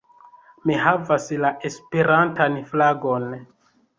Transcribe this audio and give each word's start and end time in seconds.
Mi 0.69 0.77
havas 0.85 1.27
la 1.43 1.51
Esperantan 1.69 2.57
flagon! 2.73 3.31